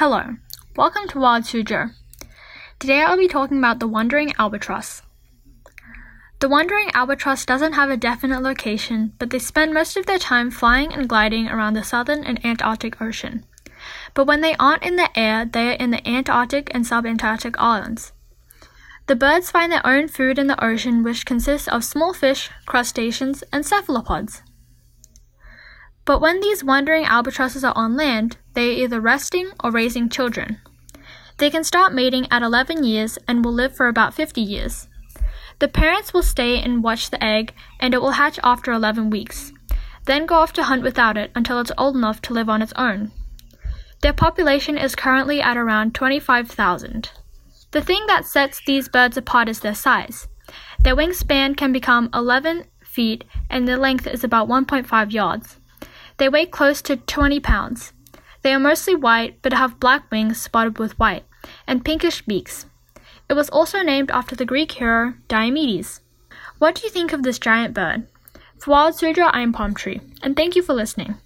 Hello, 0.00 0.36
welcome 0.76 1.06
to 1.08 1.20
Wild 1.20 1.44
Suzhou. 1.44 1.92
Today 2.78 3.02
I'll 3.02 3.18
be 3.18 3.28
talking 3.28 3.58
about 3.58 3.80
the 3.80 3.86
wandering 3.86 4.32
albatross. 4.38 5.02
The 6.38 6.48
wandering 6.48 6.90
albatross 6.94 7.44
doesn't 7.44 7.74
have 7.74 7.90
a 7.90 7.98
definite 7.98 8.40
location, 8.40 9.12
but 9.18 9.28
they 9.28 9.38
spend 9.38 9.74
most 9.74 9.98
of 9.98 10.06
their 10.06 10.18
time 10.18 10.50
flying 10.50 10.90
and 10.94 11.06
gliding 11.06 11.48
around 11.48 11.74
the 11.74 11.84
southern 11.84 12.24
and 12.24 12.42
Antarctic 12.42 13.02
Ocean. 13.02 13.44
But 14.14 14.26
when 14.26 14.40
they 14.40 14.56
aren't 14.56 14.84
in 14.84 14.96
the 14.96 15.10
air, 15.14 15.44
they 15.44 15.68
are 15.68 15.72
in 15.72 15.90
the 15.90 16.08
Antarctic 16.08 16.74
and 16.74 16.86
subantarctic 16.86 17.54
islands. 17.58 18.12
The 19.06 19.16
birds 19.16 19.50
find 19.50 19.70
their 19.70 19.86
own 19.86 20.08
food 20.08 20.38
in 20.38 20.46
the 20.46 20.64
ocean, 20.64 21.02
which 21.02 21.26
consists 21.26 21.68
of 21.68 21.84
small 21.84 22.14
fish, 22.14 22.48
crustaceans, 22.64 23.44
and 23.52 23.66
cephalopods. 23.66 24.40
But 26.06 26.22
when 26.22 26.40
these 26.40 26.64
wandering 26.64 27.04
albatrosses 27.04 27.64
are 27.64 27.76
on 27.76 27.98
land, 27.98 28.38
they 28.54 28.70
are 28.70 28.84
either 28.84 29.00
resting 29.00 29.50
or 29.62 29.70
raising 29.70 30.08
children. 30.08 30.60
They 31.38 31.50
can 31.50 31.64
start 31.64 31.94
mating 31.94 32.26
at 32.30 32.42
11 32.42 32.84
years 32.84 33.18
and 33.26 33.44
will 33.44 33.52
live 33.52 33.74
for 33.74 33.88
about 33.88 34.14
50 34.14 34.40
years. 34.40 34.88
The 35.58 35.68
parents 35.68 36.12
will 36.12 36.22
stay 36.22 36.60
and 36.60 36.82
watch 36.82 37.10
the 37.10 37.22
egg, 37.22 37.54
and 37.78 37.94
it 37.94 38.00
will 38.00 38.12
hatch 38.12 38.38
after 38.42 38.72
11 38.72 39.10
weeks, 39.10 39.52
then 40.06 40.26
go 40.26 40.36
off 40.36 40.52
to 40.54 40.64
hunt 40.64 40.82
without 40.82 41.16
it 41.16 41.30
until 41.34 41.60
it's 41.60 41.72
old 41.76 41.96
enough 41.96 42.20
to 42.22 42.34
live 42.34 42.48
on 42.48 42.62
its 42.62 42.72
own. 42.76 43.12
Their 44.02 44.12
population 44.12 44.78
is 44.78 44.96
currently 44.96 45.42
at 45.42 45.56
around 45.56 45.94
25,000. 45.94 47.10
The 47.72 47.82
thing 47.82 48.06
that 48.06 48.24
sets 48.24 48.60
these 48.64 48.88
birds 48.88 49.16
apart 49.16 49.48
is 49.48 49.60
their 49.60 49.74
size. 49.74 50.26
Their 50.80 50.96
wingspan 50.96 51.56
can 51.56 51.72
become 51.72 52.08
11 52.14 52.64
feet 52.82 53.24
and 53.48 53.68
their 53.68 53.76
length 53.76 54.06
is 54.06 54.24
about 54.24 54.48
1.5 54.48 55.12
yards. 55.12 55.58
They 56.16 56.28
weigh 56.28 56.46
close 56.46 56.82
to 56.82 56.96
20 56.96 57.38
pounds. 57.40 57.92
They 58.42 58.54
are 58.54 58.60
mostly 58.60 58.94
white 58.94 59.40
but 59.42 59.52
have 59.52 59.80
black 59.80 60.10
wings 60.10 60.40
spotted 60.40 60.78
with 60.78 60.98
white 60.98 61.24
and 61.66 61.84
pinkish 61.84 62.22
beaks. 62.22 62.66
It 63.28 63.34
was 63.34 63.50
also 63.50 63.82
named 63.82 64.10
after 64.10 64.34
the 64.34 64.44
Greek 64.44 64.72
hero 64.72 65.14
Diomedes. 65.28 66.00
What 66.58 66.74
do 66.74 66.82
you 66.82 66.90
think 66.90 67.12
of 67.12 67.22
this 67.22 67.38
giant 67.38 67.74
bird? 67.74 68.06
Wild 68.66 68.94
Suzhou, 68.94 69.30
I 69.32 69.40
am 69.40 69.52
Palm 69.52 69.74
Tree, 69.74 70.00
and 70.22 70.36
thank 70.36 70.54
you 70.54 70.62
for 70.62 70.74
listening. 70.74 71.16